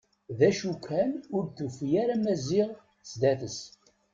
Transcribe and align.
D 0.37 0.39
acu 0.49 0.71
kan 0.87 1.11
ur 1.35 1.43
d-tufi 1.45 1.89
ara 2.01 2.15
Maziɣ 2.23 2.69
sdat-s. 3.09 3.59